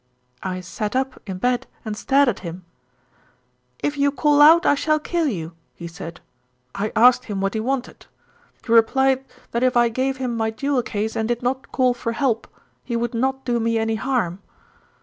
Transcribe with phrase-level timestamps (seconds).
[0.41, 2.65] I sat up in bed and stared at him.
[3.83, 6.21] 'If you call out I shall kill you,' he said.
[6.73, 8.07] I asked him what he wanted.
[8.65, 12.13] He replied that if I gave him my jewel case and did not call for
[12.13, 12.47] help,
[12.83, 14.39] he would not do me any harm.